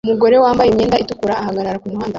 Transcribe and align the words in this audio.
Umugore 0.05 0.35
wambaye 0.43 0.67
imyenda 0.69 1.01
itukura 1.03 1.33
ahagarara 1.41 1.81
kumuhanda 1.83 2.09